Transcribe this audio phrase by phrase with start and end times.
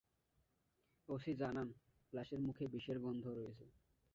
[1.09, 1.67] OC জানান,
[2.13, 3.65] লাশের মুখে বিষের গন্ধ রয়েছে।